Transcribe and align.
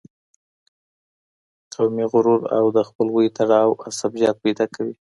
قومي 1.73 2.03
غرور 2.11 2.41
او 2.57 2.65
د 2.75 2.79
خپلوۍ 2.89 3.27
تړاو 3.37 3.69
عصبیت 3.87 4.35
پیدا 4.43 4.65
کوي. 4.75 4.95